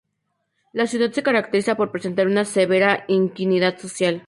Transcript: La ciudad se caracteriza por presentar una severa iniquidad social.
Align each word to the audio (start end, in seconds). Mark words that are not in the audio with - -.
La 0.73 0.87
ciudad 0.87 1.11
se 1.11 1.21
caracteriza 1.21 1.75
por 1.75 1.91
presentar 1.91 2.25
una 2.25 2.43
severa 2.43 3.03
iniquidad 3.07 3.77
social. 3.77 4.19